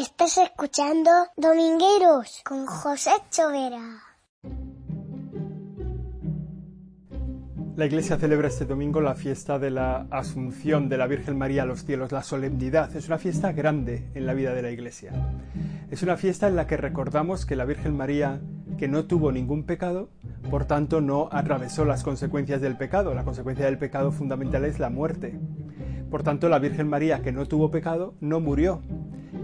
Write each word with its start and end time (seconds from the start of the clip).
Estás 0.00 0.38
escuchando 0.38 1.10
Domingueros 1.36 2.40
con 2.42 2.64
José 2.64 3.10
Chovera. 3.30 4.00
La 7.76 7.84
Iglesia 7.84 8.16
celebra 8.16 8.48
este 8.48 8.64
domingo 8.64 9.02
la 9.02 9.14
fiesta 9.14 9.58
de 9.58 9.70
la 9.70 10.06
Asunción 10.10 10.88
de 10.88 10.96
la 10.96 11.06
Virgen 11.06 11.36
María 11.36 11.64
a 11.64 11.66
los 11.66 11.84
cielos, 11.84 12.12
la 12.12 12.22
solemnidad. 12.22 12.96
Es 12.96 13.08
una 13.08 13.18
fiesta 13.18 13.52
grande 13.52 14.10
en 14.14 14.24
la 14.24 14.32
vida 14.32 14.54
de 14.54 14.62
la 14.62 14.70
Iglesia. 14.70 15.12
Es 15.90 16.02
una 16.02 16.16
fiesta 16.16 16.48
en 16.48 16.56
la 16.56 16.66
que 16.66 16.78
recordamos 16.78 17.44
que 17.44 17.54
la 17.54 17.66
Virgen 17.66 17.94
María, 17.94 18.40
que 18.78 18.88
no 18.88 19.04
tuvo 19.04 19.32
ningún 19.32 19.64
pecado, 19.64 20.08
por 20.50 20.64
tanto 20.64 21.02
no 21.02 21.28
atravesó 21.30 21.84
las 21.84 22.04
consecuencias 22.04 22.62
del 22.62 22.78
pecado. 22.78 23.12
La 23.12 23.24
consecuencia 23.24 23.66
del 23.66 23.76
pecado 23.76 24.12
fundamental 24.12 24.64
es 24.64 24.78
la 24.78 24.88
muerte. 24.88 25.38
Por 26.10 26.22
tanto, 26.22 26.48
la 26.48 26.58
Virgen 26.58 26.88
María, 26.88 27.20
que 27.20 27.32
no 27.32 27.46
tuvo 27.46 27.70
pecado, 27.70 28.14
no 28.20 28.40
murió. 28.40 28.80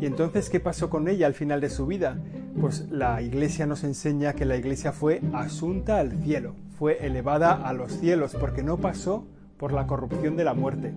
¿Y 0.00 0.06
entonces 0.06 0.50
qué 0.50 0.60
pasó 0.60 0.90
con 0.90 1.08
ella 1.08 1.26
al 1.26 1.34
final 1.34 1.60
de 1.60 1.70
su 1.70 1.86
vida? 1.86 2.18
Pues 2.60 2.88
la 2.90 3.22
Iglesia 3.22 3.66
nos 3.66 3.82
enseña 3.82 4.34
que 4.34 4.44
la 4.44 4.56
Iglesia 4.56 4.92
fue 4.92 5.22
asunta 5.32 5.98
al 5.98 6.12
cielo, 6.22 6.54
fue 6.78 7.06
elevada 7.06 7.54
a 7.54 7.72
los 7.72 7.92
cielos, 7.92 8.36
porque 8.38 8.62
no 8.62 8.76
pasó 8.76 9.26
por 9.56 9.72
la 9.72 9.86
corrupción 9.86 10.36
de 10.36 10.44
la 10.44 10.52
muerte. 10.52 10.94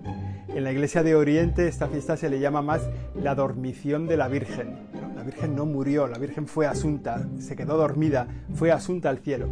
En 0.48 0.64
la 0.64 0.72
Iglesia 0.72 1.02
de 1.02 1.14
Oriente 1.14 1.66
esta 1.66 1.88
fiesta 1.88 2.16
se 2.16 2.28
le 2.28 2.40
llama 2.40 2.60
más 2.60 2.82
la 3.14 3.34
dormición 3.34 4.06
de 4.06 4.16
la 4.16 4.28
Virgen. 4.28 4.76
la 5.16 5.22
Virgen 5.22 5.54
no 5.54 5.64
murió, 5.64 6.06
la 6.06 6.18
Virgen 6.18 6.46
fue 6.46 6.66
asunta, 6.66 7.26
se 7.38 7.56
quedó 7.56 7.76
dormida, 7.76 8.26
fue 8.54 8.70
asunta 8.70 9.08
al 9.08 9.18
cielo. 9.18 9.48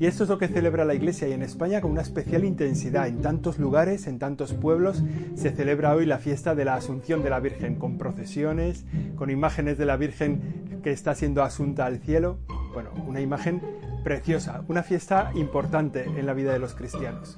Y 0.00 0.06
esto 0.06 0.22
es 0.22 0.30
lo 0.30 0.38
que 0.38 0.46
celebra 0.46 0.84
la 0.84 0.94
Iglesia 0.94 1.26
y 1.26 1.32
en 1.32 1.42
España 1.42 1.80
con 1.80 1.90
una 1.90 2.02
especial 2.02 2.44
intensidad. 2.44 3.08
En 3.08 3.20
tantos 3.20 3.58
lugares, 3.58 4.06
en 4.06 4.20
tantos 4.20 4.54
pueblos, 4.54 5.02
se 5.34 5.50
celebra 5.50 5.92
hoy 5.94 6.06
la 6.06 6.18
fiesta 6.18 6.54
de 6.54 6.64
la 6.64 6.74
Asunción 6.74 7.24
de 7.24 7.30
la 7.30 7.40
Virgen, 7.40 7.74
con 7.74 7.98
procesiones, 7.98 8.84
con 9.16 9.28
imágenes 9.28 9.76
de 9.76 9.86
la 9.86 9.96
Virgen 9.96 10.80
que 10.84 10.92
está 10.92 11.16
siendo 11.16 11.42
asunta 11.42 11.84
al 11.84 11.98
cielo. 11.98 12.38
Bueno, 12.72 12.90
una 13.08 13.20
imagen 13.20 13.60
preciosa, 14.04 14.62
una 14.68 14.84
fiesta 14.84 15.32
importante 15.34 16.04
en 16.04 16.26
la 16.26 16.34
vida 16.34 16.52
de 16.52 16.60
los 16.60 16.74
cristianos. 16.74 17.36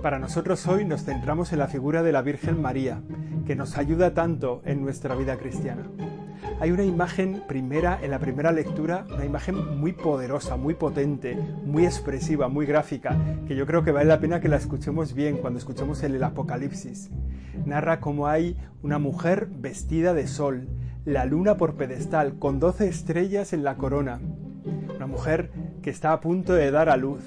Para 0.00 0.18
nosotros 0.18 0.66
hoy 0.66 0.86
nos 0.86 1.04
centramos 1.04 1.52
en 1.52 1.58
la 1.58 1.68
figura 1.68 2.02
de 2.02 2.12
la 2.12 2.22
Virgen 2.22 2.62
María, 2.62 3.02
que 3.46 3.54
nos 3.54 3.76
ayuda 3.76 4.14
tanto 4.14 4.62
en 4.64 4.80
nuestra 4.80 5.14
vida 5.14 5.36
cristiana 5.36 5.82
hay 6.60 6.70
una 6.70 6.84
imagen 6.84 7.42
primera, 7.46 7.98
en 8.02 8.10
la 8.10 8.18
primera 8.18 8.52
lectura, 8.52 9.04
una 9.12 9.24
imagen 9.24 9.78
muy 9.78 9.92
poderosa, 9.92 10.56
muy 10.56 10.74
potente, 10.74 11.36
muy 11.64 11.84
expresiva, 11.84 12.48
muy 12.48 12.66
gráfica, 12.66 13.16
que 13.46 13.56
yo 13.56 13.66
creo 13.66 13.82
que 13.82 13.92
vale 13.92 14.06
la 14.06 14.20
pena 14.20 14.40
que 14.40 14.48
la 14.48 14.56
escuchemos 14.56 15.14
bien 15.14 15.38
cuando 15.38 15.58
escuchemos 15.58 16.02
el, 16.02 16.22
Apocalipsis. 16.22 17.10
Narra 17.66 18.00
cómo 18.00 18.28
hay 18.28 18.56
una 18.82 18.98
mujer 18.98 19.48
vestida 19.50 20.14
de 20.14 20.26
sol, 20.26 20.68
la 21.04 21.24
luna 21.24 21.56
por 21.56 21.74
pedestal, 21.74 22.38
con 22.38 22.60
doce 22.60 22.88
estrellas 22.88 23.52
en 23.52 23.64
la 23.64 23.76
corona. 23.76 24.20
Una 24.94 25.06
mujer 25.06 25.50
que 25.82 25.90
está 25.90 26.12
a 26.12 26.20
punto 26.20 26.52
de 26.52 26.70
dar 26.70 26.88
a 26.88 26.96
luz, 26.96 27.24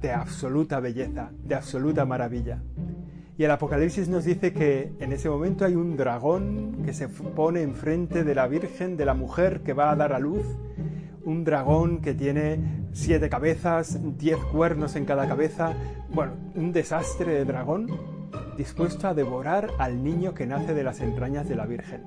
de 0.00 0.12
absoluta 0.12 0.78
belleza, 0.80 1.30
de 1.42 1.54
absoluta 1.54 2.04
maravilla. 2.04 2.60
Y 3.38 3.44
el 3.44 3.50
Apocalipsis 3.50 4.08
nos 4.08 4.24
dice 4.24 4.52
que 4.52 4.92
en 5.00 5.12
ese 5.12 5.30
momento 5.30 5.64
hay 5.64 5.74
un 5.74 5.96
dragón 5.96 6.82
que 6.84 6.92
se 6.92 7.08
pone 7.08 7.62
enfrente 7.62 8.24
de 8.24 8.34
la 8.34 8.46
Virgen, 8.46 8.96
de 8.96 9.06
la 9.06 9.14
mujer 9.14 9.62
que 9.62 9.72
va 9.72 9.90
a 9.90 9.96
dar 9.96 10.12
a 10.12 10.18
luz. 10.18 10.44
Un 11.24 11.44
dragón 11.44 12.02
que 12.02 12.14
tiene 12.14 12.88
siete 12.92 13.30
cabezas, 13.30 13.98
diez 14.18 14.38
cuernos 14.52 14.96
en 14.96 15.06
cada 15.06 15.26
cabeza. 15.26 15.72
Bueno, 16.12 16.32
un 16.54 16.72
desastre 16.72 17.32
de 17.32 17.44
dragón 17.44 17.88
dispuesto 18.56 19.08
a 19.08 19.14
devorar 19.14 19.70
al 19.78 20.04
niño 20.04 20.34
que 20.34 20.46
nace 20.46 20.74
de 20.74 20.84
las 20.84 21.00
entrañas 21.00 21.48
de 21.48 21.56
la 21.56 21.64
Virgen. 21.64 22.02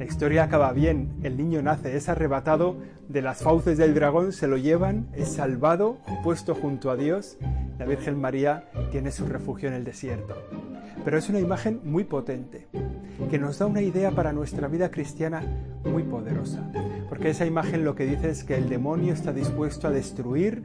La 0.00 0.06
historia 0.06 0.44
acaba 0.44 0.72
bien, 0.72 1.12
el 1.22 1.36
niño 1.36 1.60
nace, 1.60 1.94
es 1.94 2.08
arrebatado 2.08 2.74
de 3.10 3.20
las 3.20 3.42
fauces 3.42 3.76
del 3.76 3.92
dragón, 3.92 4.32
se 4.32 4.46
lo 4.46 4.56
llevan, 4.56 5.08
es 5.12 5.28
salvado, 5.28 5.98
puesto 6.24 6.54
junto 6.54 6.90
a 6.90 6.96
Dios, 6.96 7.36
la 7.78 7.84
Virgen 7.84 8.18
María 8.18 8.64
tiene 8.90 9.12
su 9.12 9.26
refugio 9.26 9.68
en 9.68 9.74
el 9.74 9.84
desierto. 9.84 10.36
Pero 11.04 11.18
es 11.18 11.28
una 11.28 11.38
imagen 11.38 11.82
muy 11.84 12.04
potente, 12.04 12.66
que 13.28 13.38
nos 13.38 13.58
da 13.58 13.66
una 13.66 13.82
idea 13.82 14.10
para 14.10 14.32
nuestra 14.32 14.68
vida 14.68 14.90
cristiana 14.90 15.42
muy 15.84 16.02
poderosa, 16.04 16.72
porque 17.10 17.28
esa 17.28 17.44
imagen 17.44 17.84
lo 17.84 17.94
que 17.94 18.06
dice 18.06 18.30
es 18.30 18.42
que 18.42 18.56
el 18.56 18.70
demonio 18.70 19.12
está 19.12 19.34
dispuesto 19.34 19.86
a 19.86 19.90
destruir 19.90 20.64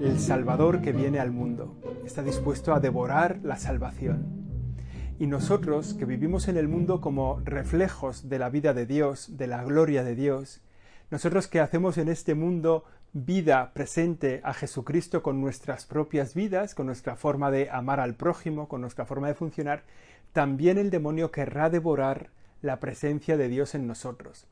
el 0.00 0.20
Salvador 0.20 0.80
que 0.80 0.92
viene 0.92 1.18
al 1.18 1.32
mundo, 1.32 1.74
está 2.04 2.22
dispuesto 2.22 2.72
a 2.72 2.78
devorar 2.78 3.40
la 3.42 3.56
salvación. 3.56 4.35
Y 5.18 5.26
nosotros, 5.28 5.94
que 5.94 6.04
vivimos 6.04 6.46
en 6.46 6.58
el 6.58 6.68
mundo 6.68 7.00
como 7.00 7.40
reflejos 7.42 8.28
de 8.28 8.38
la 8.38 8.50
vida 8.50 8.74
de 8.74 8.84
Dios, 8.84 9.38
de 9.38 9.46
la 9.46 9.64
gloria 9.64 10.04
de 10.04 10.14
Dios, 10.14 10.60
nosotros 11.10 11.46
que 11.46 11.60
hacemos 11.60 11.96
en 11.96 12.08
este 12.08 12.34
mundo 12.34 12.84
vida 13.14 13.72
presente 13.72 14.42
a 14.44 14.52
Jesucristo 14.52 15.22
con 15.22 15.40
nuestras 15.40 15.86
propias 15.86 16.34
vidas, 16.34 16.74
con 16.74 16.84
nuestra 16.84 17.16
forma 17.16 17.50
de 17.50 17.70
amar 17.70 17.98
al 17.98 18.14
prójimo, 18.14 18.68
con 18.68 18.82
nuestra 18.82 19.06
forma 19.06 19.28
de 19.28 19.34
funcionar, 19.34 19.84
también 20.34 20.76
el 20.76 20.90
demonio 20.90 21.30
querrá 21.30 21.70
devorar 21.70 22.28
la 22.60 22.78
presencia 22.78 23.38
de 23.38 23.48
Dios 23.48 23.74
en 23.74 23.86
nosotros. 23.86 24.46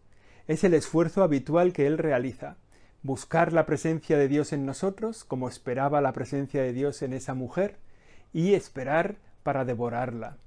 Es 0.49 0.65
el 0.65 0.73
esfuerzo 0.73 1.23
habitual 1.23 1.75
que 1.75 1.87
él 1.87 1.99
realiza, 1.99 2.57
buscar 3.03 3.53
la 3.53 3.67
presencia 3.67 4.17
de 4.17 4.29
Dios 4.29 4.55
en 4.55 4.65
nosotros, 4.65 5.25
como 5.25 5.47
esperaba 5.47 6.01
la 6.01 6.15
presencia 6.15 6.63
de 6.63 6.73
Dios 6.73 7.03
en 7.03 7.13
esa 7.13 7.35
mujer, 7.35 7.77
y 8.33 8.55
esperar 8.55 9.17
para 9.43 9.67
devorarla. 9.67 10.39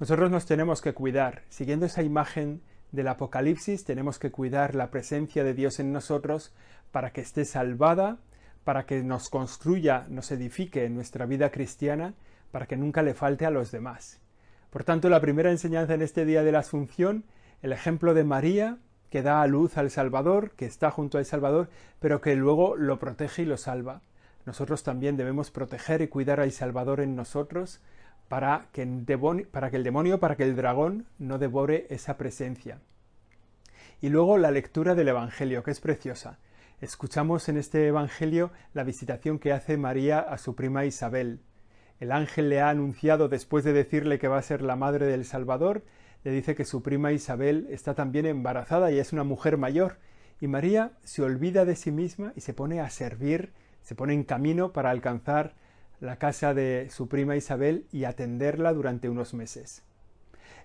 Nosotros 0.00 0.30
nos 0.30 0.46
tenemos 0.46 0.80
que 0.80 0.94
cuidar, 0.94 1.42
siguiendo 1.50 1.84
esa 1.84 2.02
imagen 2.02 2.62
del 2.90 3.06
Apocalipsis, 3.08 3.84
tenemos 3.84 4.18
que 4.18 4.30
cuidar 4.30 4.74
la 4.74 4.90
presencia 4.90 5.44
de 5.44 5.52
Dios 5.52 5.78
en 5.78 5.92
nosotros 5.92 6.54
para 6.90 7.12
que 7.12 7.20
esté 7.20 7.44
salvada, 7.44 8.16
para 8.64 8.86
que 8.86 9.02
nos 9.02 9.28
construya, 9.28 10.06
nos 10.08 10.32
edifique 10.32 10.86
en 10.86 10.94
nuestra 10.94 11.26
vida 11.26 11.50
cristiana, 11.50 12.14
para 12.50 12.64
que 12.64 12.78
nunca 12.78 13.02
le 13.02 13.12
falte 13.12 13.44
a 13.44 13.50
los 13.50 13.72
demás. 13.72 14.22
Por 14.70 14.84
tanto, 14.84 15.10
la 15.10 15.20
primera 15.20 15.50
enseñanza 15.50 15.92
en 15.92 16.00
este 16.00 16.24
día 16.24 16.42
de 16.42 16.52
la 16.52 16.60
Asunción, 16.60 17.24
el 17.60 17.74
ejemplo 17.74 18.14
de 18.14 18.24
María, 18.24 18.78
que 19.10 19.20
da 19.20 19.42
a 19.42 19.46
luz 19.46 19.76
al 19.76 19.90
Salvador, 19.90 20.52
que 20.52 20.64
está 20.64 20.90
junto 20.90 21.18
al 21.18 21.26
Salvador, 21.26 21.68
pero 21.98 22.22
que 22.22 22.36
luego 22.36 22.74
lo 22.74 22.98
protege 22.98 23.42
y 23.42 23.44
lo 23.44 23.58
salva. 23.58 24.00
Nosotros 24.46 24.82
también 24.82 25.18
debemos 25.18 25.50
proteger 25.50 26.00
y 26.00 26.08
cuidar 26.08 26.40
al 26.40 26.52
Salvador 26.52 27.00
en 27.00 27.16
nosotros, 27.16 27.82
para 28.30 28.68
que, 28.72 28.82
el 28.82 29.04
demonio, 29.04 29.48
para 29.50 30.36
que 30.36 30.44
el 30.44 30.54
dragón 30.54 31.06
no 31.18 31.38
devore 31.40 31.88
esa 31.90 32.16
presencia. 32.16 32.78
Y 34.00 34.08
luego 34.08 34.38
la 34.38 34.52
lectura 34.52 34.94
del 34.94 35.08
Evangelio, 35.08 35.64
que 35.64 35.72
es 35.72 35.80
preciosa. 35.80 36.38
Escuchamos 36.80 37.48
en 37.48 37.56
este 37.56 37.88
Evangelio 37.88 38.52
la 38.72 38.84
visitación 38.84 39.40
que 39.40 39.52
hace 39.52 39.76
María 39.76 40.20
a 40.20 40.38
su 40.38 40.54
prima 40.54 40.84
Isabel. 40.84 41.40
El 41.98 42.12
ángel 42.12 42.50
le 42.50 42.60
ha 42.60 42.68
anunciado, 42.68 43.28
después 43.28 43.64
de 43.64 43.72
decirle 43.72 44.20
que 44.20 44.28
va 44.28 44.38
a 44.38 44.42
ser 44.42 44.62
la 44.62 44.76
madre 44.76 45.06
del 45.06 45.24
Salvador, 45.24 45.82
le 46.22 46.30
dice 46.30 46.54
que 46.54 46.64
su 46.64 46.84
prima 46.84 47.10
Isabel 47.10 47.66
está 47.68 47.94
también 47.94 48.26
embarazada 48.26 48.92
y 48.92 49.00
es 49.00 49.12
una 49.12 49.24
mujer 49.24 49.56
mayor, 49.56 49.98
y 50.40 50.46
María 50.46 50.92
se 51.02 51.22
olvida 51.22 51.64
de 51.64 51.74
sí 51.74 51.90
misma 51.90 52.32
y 52.36 52.42
se 52.42 52.54
pone 52.54 52.78
a 52.78 52.90
servir, 52.90 53.52
se 53.82 53.96
pone 53.96 54.14
en 54.14 54.22
camino 54.22 54.72
para 54.72 54.90
alcanzar 54.90 55.56
la 56.00 56.16
casa 56.16 56.54
de 56.54 56.88
su 56.90 57.08
prima 57.08 57.36
Isabel 57.36 57.86
y 57.92 58.04
atenderla 58.04 58.72
durante 58.72 59.10
unos 59.10 59.34
meses. 59.34 59.82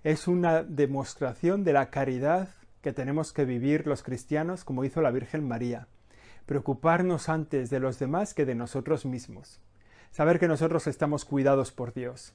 Es 0.03 0.29
una 0.29 0.63
demostración 0.63 1.65
de 1.65 1.73
la 1.73 1.89
caridad 1.89 2.49
que 2.81 2.93
tenemos 2.93 3.33
que 3.33 3.43
vivir 3.43 3.85
los 3.85 4.01
cristianos 4.01 4.63
como 4.63 4.85
hizo 4.85 5.01
la 5.01 5.11
Virgen 5.11 5.45
María. 5.45 5.87
Preocuparnos 6.45 7.27
antes 7.27 7.69
de 7.69 7.79
los 7.79 7.99
demás 7.99 8.33
que 8.33 8.45
de 8.45 8.55
nosotros 8.55 9.05
mismos. 9.05 9.59
Saber 10.11 10.39
que 10.39 10.47
nosotros 10.47 10.87
estamos 10.87 11.25
cuidados 11.25 11.71
por 11.71 11.93
Dios. 11.93 12.33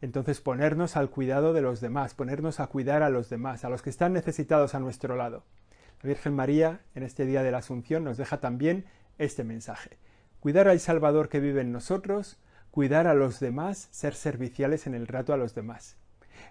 Entonces 0.00 0.40
ponernos 0.40 0.96
al 0.96 1.10
cuidado 1.10 1.52
de 1.52 1.60
los 1.60 1.80
demás, 1.80 2.14
ponernos 2.14 2.58
a 2.58 2.66
cuidar 2.66 3.02
a 3.02 3.10
los 3.10 3.28
demás, 3.28 3.64
a 3.64 3.68
los 3.68 3.82
que 3.82 3.90
están 3.90 4.12
necesitados 4.12 4.74
a 4.74 4.80
nuestro 4.80 5.14
lado. 5.14 5.44
La 6.02 6.08
Virgen 6.08 6.34
María 6.34 6.80
en 6.94 7.04
este 7.04 7.26
día 7.26 7.42
de 7.42 7.52
la 7.52 7.58
Asunción 7.58 8.02
nos 8.02 8.16
deja 8.16 8.40
también 8.40 8.86
este 9.18 9.44
mensaje 9.44 9.98
cuidar 10.40 10.68
al 10.68 10.80
Salvador 10.80 11.28
que 11.28 11.40
vive 11.40 11.60
en 11.60 11.72
nosotros, 11.72 12.38
cuidar 12.70 13.06
a 13.06 13.14
los 13.14 13.40
demás, 13.40 13.88
ser 13.90 14.14
serviciales 14.14 14.86
en 14.86 14.94
el 14.94 15.06
rato 15.06 15.32
a 15.32 15.36
los 15.36 15.54
demás. 15.54 15.96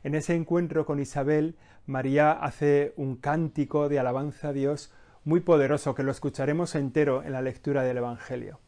En 0.03 0.15
ese 0.15 0.36
encuentro 0.36 0.86
con 0.86 1.00
Isabel, 1.00 1.57
María 1.86 2.31
hace 2.31 2.94
un 2.95 3.15
cántico 3.15 3.89
de 3.89 4.00
alabanza 4.00 4.50
a 4.50 4.53
Dios 4.53 4.94
muy 5.24 5.41
poderoso 5.41 5.95
que 5.95 6.03
lo 6.03 6.12
escucharemos 6.12 6.75
entero 6.75 7.24
en 7.24 7.33
la 7.33 7.41
lectura 7.41 7.83
del 7.83 7.97
Evangelio. 7.97 8.59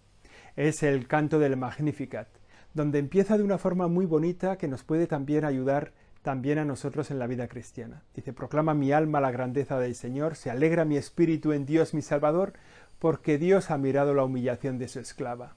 Es 0.55 0.83
el 0.83 1.07
canto 1.07 1.39
del 1.39 1.55
Magnificat, 1.55 2.27
donde 2.73 2.99
empieza 2.99 3.37
de 3.37 3.43
una 3.43 3.57
forma 3.57 3.87
muy 3.87 4.05
bonita 4.05 4.57
que 4.57 4.67
nos 4.67 4.83
puede 4.83 5.07
también 5.07 5.45
ayudar 5.45 5.93
también 6.21 6.59
a 6.59 6.65
nosotros 6.65 7.09
en 7.09 7.19
la 7.19 7.27
vida 7.27 7.47
cristiana. 7.47 8.03
Dice, 8.13 8.33
proclama 8.33 8.73
mi 8.73 8.91
alma 8.91 9.21
la 9.21 9.31
grandeza 9.31 9.79
del 9.79 9.95
Señor, 9.95 10.35
se 10.35 10.51
alegra 10.51 10.85
mi 10.85 10.97
espíritu 10.97 11.51
en 11.51 11.65
Dios 11.65 11.93
mi 11.93 12.01
Salvador, 12.01 12.53
porque 13.01 13.39
Dios 13.39 13.71
ha 13.71 13.79
mirado 13.79 14.13
la 14.13 14.23
humillación 14.23 14.77
de 14.77 14.87
su 14.87 14.99
esclava. 14.99 15.55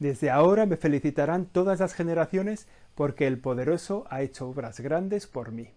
Desde 0.00 0.30
ahora 0.30 0.66
me 0.66 0.76
felicitarán 0.76 1.46
todas 1.46 1.78
las 1.78 1.94
generaciones, 1.94 2.66
porque 2.96 3.28
el 3.28 3.38
poderoso 3.38 4.04
ha 4.10 4.22
hecho 4.22 4.48
obras 4.48 4.80
grandes 4.80 5.28
por 5.28 5.52
mí. 5.52 5.70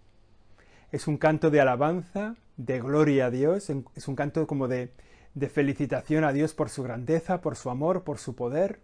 Es 0.92 1.08
un 1.08 1.18
canto 1.18 1.52
de 1.52 1.62
alabanza, 1.62 2.38
de 2.58 2.82
gloria 2.82 3.28
a 3.28 3.30
Dios, 3.30 3.70
es 3.70 4.08
un 4.08 4.16
canto 4.16 4.48
como 4.48 4.68
de, 4.68 4.90
de 5.36 5.48
felicitación 5.48 6.24
a 6.24 6.34
Dios 6.34 6.56
por 6.56 6.70
su 6.70 6.82
grandeza, 6.82 7.40
por 7.40 7.56
su 7.56 7.70
amor, 7.70 8.04
por 8.04 8.18
su 8.18 8.36
poder, 8.36 8.80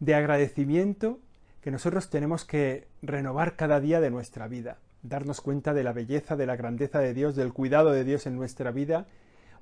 de 0.00 0.16
agradecimiento 0.16 1.20
que 1.60 1.70
nosotros 1.70 2.10
tenemos 2.10 2.44
que 2.44 2.88
renovar 3.00 3.54
cada 3.54 3.78
día 3.78 4.00
de 4.00 4.10
nuestra 4.10 4.48
vida, 4.48 4.78
darnos 5.04 5.40
cuenta 5.40 5.72
de 5.72 5.84
la 5.84 5.92
belleza, 5.92 6.34
de 6.34 6.46
la 6.46 6.56
grandeza 6.56 6.98
de 6.98 7.14
Dios, 7.14 7.36
del 7.36 7.52
cuidado 7.52 7.92
de 7.92 8.02
Dios 8.02 8.26
en 8.26 8.34
nuestra 8.34 8.72
vida, 8.72 9.06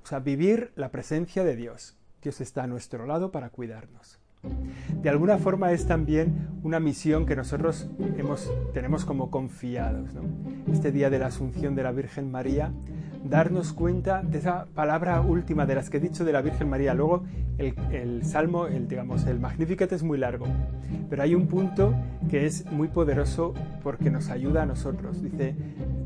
o 0.03 0.07
sea, 0.07 0.19
vivir 0.19 0.71
la 0.75 0.91
presencia 0.91 1.43
de 1.43 1.55
Dios. 1.55 1.97
Dios 2.21 2.41
está 2.41 2.63
a 2.63 2.67
nuestro 2.67 3.05
lado 3.05 3.31
para 3.31 3.49
cuidarnos. 3.49 4.19
De 5.01 5.09
alguna 5.09 5.37
forma 5.37 5.71
es 5.71 5.85
también 5.87 6.49
una 6.63 6.79
misión 6.79 7.25
que 7.25 7.35
nosotros 7.35 7.89
hemos, 8.17 8.51
tenemos 8.73 9.05
como 9.05 9.29
confiados. 9.31 10.09
Este 10.71 10.91
día 10.91 11.09
de 11.09 11.19
la 11.19 11.27
Asunción 11.27 11.75
de 11.75 11.83
la 11.83 11.91
Virgen 11.91 12.31
María, 12.31 12.71
darnos 13.23 13.73
cuenta 13.73 14.21
de 14.23 14.37
esa 14.37 14.67
palabra 14.73 15.21
última 15.21 15.65
de 15.65 15.75
las 15.75 15.89
que 15.89 15.97
he 15.97 15.99
dicho 15.99 16.23
de 16.25 16.33
la 16.33 16.41
Virgen 16.41 16.69
María. 16.69 16.93
Luego 16.93 17.23
el, 17.57 18.23
Salmo, 18.23 18.67
el, 18.67 18.87
digamos, 18.87 19.25
el 19.25 19.39
Magnificat 19.39 19.91
es 19.91 20.03
muy 20.03 20.17
largo, 20.17 20.45
pero 21.09 21.23
hay 21.23 21.35
un 21.35 21.47
punto 21.47 21.93
que 22.29 22.45
es 22.45 22.65
muy 22.71 22.87
poderoso 22.87 23.53
porque 23.83 24.09
nos 24.09 24.29
ayuda 24.29 24.63
a 24.63 24.65
nosotros. 24.65 25.21
Dice, 25.21 25.55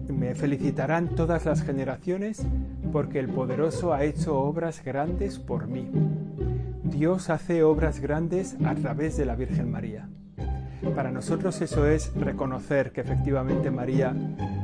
me 0.10 0.36
felicitarán 0.36 1.10
todas 1.10 1.46
las 1.46 1.62
generaciones 1.62 2.46
porque 2.92 3.20
el 3.20 3.30
poderoso 3.30 3.94
ha 3.94 4.04
hecho 4.04 4.38
obras 4.38 4.84
grandes 4.84 5.40
por 5.40 5.68
mí. 5.68 5.90
Dios 6.84 7.30
hace 7.30 7.64
obras 7.64 8.00
grandes 8.00 8.58
a 8.66 8.76
través 8.76 9.18
de 9.18 9.26
la 9.26 9.36
Virgen 9.36 9.72
María. 9.72 10.10
Para 10.96 11.12
nosotros 11.12 11.62
eso 11.62 11.86
es 11.86 12.14
reconocer 12.16 12.92
que 12.92 13.02
efectivamente 13.02 13.72
María 13.72 14.16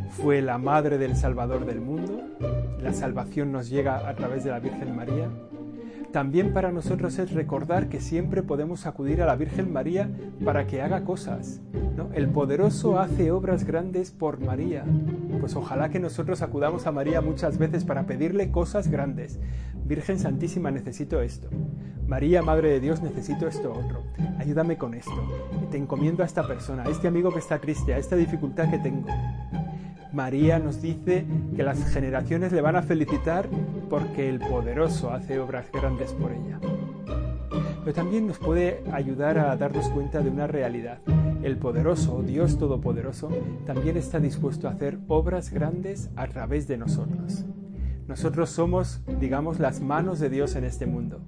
fue 0.09 0.41
la 0.41 0.57
madre 0.57 0.97
del 0.97 1.15
Salvador 1.15 1.65
del 1.65 1.79
mundo, 1.79 2.23
la 2.81 2.91
salvación 2.91 3.51
nos 3.51 3.69
llega 3.69 4.07
a 4.07 4.15
través 4.15 4.43
de 4.43 4.51
la 4.51 4.59
Virgen 4.59 4.95
María. 4.95 5.29
También 6.17 6.51
para 6.51 6.71
nosotros 6.71 7.19
es 7.19 7.31
recordar 7.31 7.89
que 7.89 8.01
siempre 8.01 8.41
podemos 8.41 8.87
acudir 8.87 9.21
a 9.21 9.27
la 9.27 9.35
Virgen 9.35 9.71
María 9.71 10.09
para 10.43 10.65
que 10.65 10.81
haga 10.81 11.03
cosas. 11.03 11.61
El 12.11 12.29
poderoso 12.29 12.99
hace 12.99 13.29
obras 13.29 13.65
grandes 13.65 14.09
por 14.09 14.39
María. 14.39 14.83
Pues 15.39 15.55
ojalá 15.55 15.89
que 15.89 15.99
nosotros 15.99 16.41
acudamos 16.41 16.87
a 16.87 16.91
María 16.91 17.21
muchas 17.21 17.59
veces 17.59 17.85
para 17.85 18.07
pedirle 18.07 18.49
cosas 18.49 18.87
grandes. 18.87 19.39
Virgen 19.85 20.17
Santísima, 20.17 20.71
necesito 20.71 21.21
esto. 21.21 21.49
María, 22.07 22.41
Madre 22.41 22.69
de 22.69 22.79
Dios, 22.79 23.03
necesito 23.03 23.47
esto 23.47 23.71
otro. 23.71 24.01
Ayúdame 24.39 24.75
con 24.75 24.95
esto. 24.95 25.13
Te 25.69 25.77
encomiendo 25.77 26.23
a 26.23 26.25
esta 26.25 26.47
persona, 26.47 26.81
a 26.81 26.89
este 26.89 27.07
amigo 27.07 27.31
que 27.31 27.37
está 27.37 27.59
triste, 27.59 27.93
a 27.93 27.99
esta 27.99 28.15
dificultad 28.15 28.71
que 28.71 28.79
tengo. 28.79 29.07
María 30.13 30.57
nos 30.57 30.81
dice 30.81 31.27
que 31.55 31.61
las 31.61 31.91
generaciones 31.91 32.51
le 32.51 32.61
van 32.61 32.75
a 32.75 32.81
felicitar 32.81 33.47
porque 33.89 34.29
el 34.29 34.39
poderoso 34.39 35.11
hace 35.11 35.39
obras 35.39 35.71
grandes 35.71 36.13
por 36.13 36.31
ella. 36.31 36.59
Pero 37.83 37.93
también 37.93 38.27
nos 38.27 38.37
puede 38.37 38.83
ayudar 38.91 39.37
a 39.37 39.55
darnos 39.55 39.87
cuenta 39.89 40.21
de 40.21 40.29
una 40.29 40.47
realidad. 40.47 40.99
El 41.41 41.57
poderoso, 41.57 42.21
Dios 42.21 42.57
Todopoderoso, 42.57 43.29
también 43.65 43.95
está 43.95 44.19
dispuesto 44.19 44.67
a 44.67 44.71
hacer 44.71 44.99
obras 45.07 45.51
grandes 45.51 46.09
a 46.15 46.27
través 46.27 46.67
de 46.67 46.77
nosotros. 46.77 47.45
Nosotros 48.07 48.49
somos, 48.49 49.01
digamos, 49.19 49.59
las 49.59 49.81
manos 49.81 50.19
de 50.19 50.29
Dios 50.29 50.55
en 50.55 50.63
este 50.63 50.85
mundo. 50.85 51.21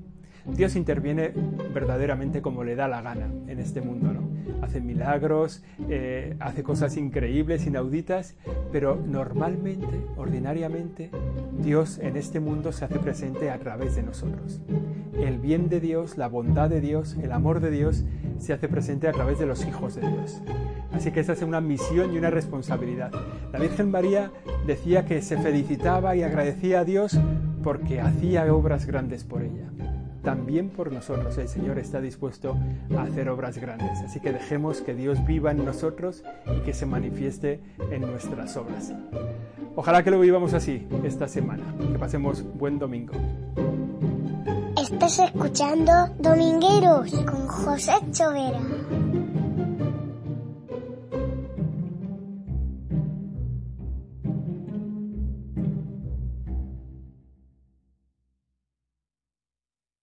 Dios 0.56 0.76
interviene 0.76 1.32
verdaderamente 1.74 2.42
como 2.42 2.64
le 2.64 2.76
da 2.76 2.88
la 2.88 3.02
gana 3.02 3.30
en 3.48 3.60
este 3.60 3.82
mundo, 3.82 4.14
¿no? 4.14 4.30
Hace 4.62 4.82
milagros, 4.82 5.64
eh, 5.88 6.36
hace 6.40 6.64
cosas 6.64 6.98
increíbles, 6.98 7.66
inauditas, 7.66 8.36
pero 8.72 8.96
normalmente, 8.96 9.88
ordinariamente, 10.18 11.12
Dios 11.62 11.98
en 12.00 12.18
este 12.18 12.40
mundo 12.40 12.72
se 12.72 12.86
hace 12.86 13.00
presente 13.00 13.50
a 13.50 13.58
través 13.60 13.96
de 13.96 14.04
nosotros. 14.04 14.62
El 15.18 15.40
bien 15.40 15.70
de 15.70 15.80
Dios, 15.80 16.18
la 16.18 16.28
bondad 16.28 16.70
de 16.70 16.82
Dios, 16.82 17.16
el 17.22 17.32
amor 17.32 17.62
de 17.62 17.72
Dios 17.72 18.04
se 18.38 18.54
hace 18.54 18.68
presente 18.68 19.08
a 19.08 19.12
través 19.12 19.40
de 19.40 19.46
los 19.46 19.66
hijos 19.66 19.96
de 19.96 20.02
Dios. 20.02 20.42
Así 20.92 21.12
que 21.12 21.20
esa 21.20 21.34
es 21.34 21.42
una 21.42 21.62
misión 21.62 22.14
y 22.14 22.18
una 22.18 22.30
responsabilidad. 22.30 23.12
La 23.52 23.60
Virgen 23.60 23.92
María 23.92 24.32
decía 24.66 25.06
que 25.06 25.22
se 25.22 25.38
felicitaba 25.38 26.16
y 26.16 26.24
agradecía 26.24 26.82
a 26.82 26.86
Dios 26.86 27.20
porque 27.64 28.02
hacía 28.02 28.52
obras 28.54 28.86
grandes 28.86 29.24
por 29.24 29.44
ella 29.44 29.69
también 30.24 30.70
por 30.70 30.92
nosotros. 30.92 31.38
El 31.38 31.48
Señor 31.48 31.80
está 31.80 32.02
dispuesto 32.02 32.58
a 32.98 33.04
hacer 33.04 33.30
obras 33.30 33.58
grandes. 33.58 34.00
Así 34.00 34.20
que 34.20 34.32
dejemos 34.32 34.82
que 34.82 34.94
Dios 34.94 35.26
viva 35.26 35.52
en 35.52 35.66
nosotros 35.66 36.24
y 36.56 36.62
que 36.62 36.74
se 36.74 36.86
manifieste 36.86 37.60
en 37.92 38.02
nuestras 38.02 38.56
obras. 38.58 38.94
Ojalá 39.76 40.04
que 40.04 40.12
lo 40.12 40.20
vivamos 40.20 40.54
así 40.54 40.88
esta 41.04 41.28
semana. 41.28 41.64
Que 41.80 41.98
pasemos 41.98 42.44
buen 42.56 42.80
domingo. 42.80 43.14
Estás 44.78 45.20
escuchando 45.20 45.92
Domingueros 46.20 47.12
con 47.26 47.48
José 47.48 47.94
Chovera. 48.12 48.60